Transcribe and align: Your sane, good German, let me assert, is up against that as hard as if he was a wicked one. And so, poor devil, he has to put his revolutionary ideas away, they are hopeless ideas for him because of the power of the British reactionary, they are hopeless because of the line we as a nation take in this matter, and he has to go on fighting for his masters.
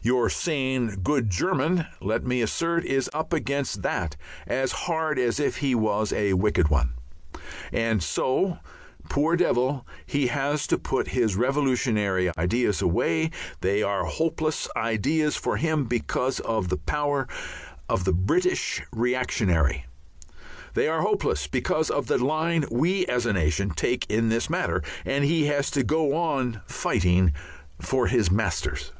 Your 0.00 0.30
sane, 0.30 0.94
good 1.02 1.28
German, 1.28 1.84
let 2.00 2.24
me 2.24 2.40
assert, 2.40 2.84
is 2.84 3.10
up 3.12 3.32
against 3.32 3.82
that 3.82 4.16
as 4.46 4.72
hard 4.72 5.18
as 5.18 5.40
if 5.40 5.56
he 5.56 5.74
was 5.74 6.12
a 6.14 6.32
wicked 6.32 6.68
one. 6.68 6.94
And 7.72 8.02
so, 8.02 8.58
poor 9.10 9.36
devil, 9.36 9.86
he 10.06 10.28
has 10.28 10.66
to 10.68 10.78
put 10.78 11.08
his 11.08 11.36
revolutionary 11.36 12.30
ideas 12.38 12.80
away, 12.80 13.32
they 13.60 13.82
are 13.82 14.04
hopeless 14.04 14.66
ideas 14.76 15.36
for 15.36 15.56
him 15.58 15.84
because 15.84 16.40
of 16.40 16.68
the 16.68 16.78
power 16.78 17.26
of 17.88 18.04
the 18.04 18.12
British 18.14 18.80
reactionary, 18.92 19.84
they 20.74 20.86
are 20.88 21.02
hopeless 21.02 21.48
because 21.48 21.90
of 21.90 22.06
the 22.06 22.24
line 22.24 22.64
we 22.70 23.04
as 23.06 23.26
a 23.26 23.32
nation 23.34 23.70
take 23.70 24.06
in 24.08 24.28
this 24.30 24.48
matter, 24.48 24.82
and 25.04 25.24
he 25.24 25.46
has 25.46 25.70
to 25.72 25.82
go 25.82 26.14
on 26.14 26.62
fighting 26.66 27.32
for 27.80 28.06
his 28.06 28.30
masters. 28.30 28.92